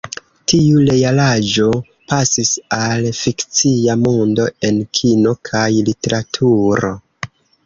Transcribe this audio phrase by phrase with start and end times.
[0.51, 1.67] Tiu realaĵo
[2.13, 6.93] pasis al fikcia mondo en kino kaj literaturo.